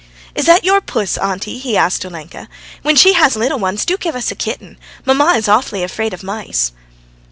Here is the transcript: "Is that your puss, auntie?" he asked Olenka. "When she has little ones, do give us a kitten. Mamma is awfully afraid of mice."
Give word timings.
"Is 0.33 0.47
that 0.47 0.63
your 0.63 0.81
puss, 0.81 1.15
auntie?" 1.19 1.59
he 1.59 1.77
asked 1.77 2.03
Olenka. 2.03 2.49
"When 2.81 2.95
she 2.95 3.13
has 3.13 3.35
little 3.35 3.59
ones, 3.59 3.85
do 3.85 3.97
give 3.97 4.15
us 4.15 4.31
a 4.31 4.35
kitten. 4.35 4.79
Mamma 5.05 5.33
is 5.37 5.47
awfully 5.47 5.83
afraid 5.83 6.11
of 6.11 6.23
mice." 6.23 6.71